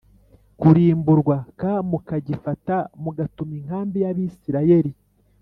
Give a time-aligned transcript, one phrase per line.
[0.59, 4.91] kurimburwa k mukagifata mugatuma inkambi y Abisirayeli